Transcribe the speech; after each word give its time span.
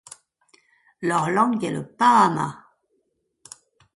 Leur 1.03 1.29
langue 1.29 1.63
est 1.63 1.69
le 1.69 1.85
paama. 1.87 2.65